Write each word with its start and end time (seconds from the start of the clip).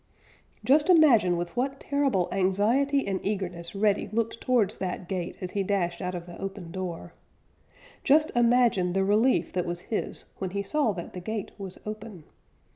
Just 0.65 0.89
imagine 0.89 1.37
with 1.37 1.55
what 1.55 1.79
terrible 1.79 2.27
anxiety 2.31 3.05
and 3.07 3.19
eagerness 3.23 3.75
Reddy 3.75 4.09
looked 4.11 4.41
towards 4.41 4.77
that 4.77 5.07
gate 5.07 5.37
as 5.41 5.51
he 5.51 5.61
dashed 5.61 6.01
out 6.01 6.15
of 6.15 6.25
the 6.25 6.41
open 6.41 6.71
door. 6.71 7.13
Just 8.03 8.31
imagine 8.35 8.93
the 8.93 9.03
relief 9.03 9.53
that 9.53 9.67
was 9.67 9.81
his 9.93 10.25
when 10.39 10.49
he 10.49 10.63
saw 10.63 10.91
that 10.93 11.13
the 11.13 11.19
gate 11.21 11.51
was 11.59 11.77
open. 11.85 12.23